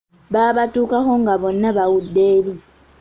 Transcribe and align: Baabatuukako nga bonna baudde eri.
Baabatuukako 0.33 1.13
nga 1.21 1.33
bonna 1.41 1.69
baudde 1.77 2.23
eri. 2.35 2.53